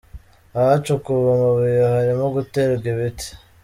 Ahacukuwe 0.59 1.29
amabuye 1.35 1.79
harimo 1.93 2.25
guterwa 2.35 2.85
ibiti 2.93 3.27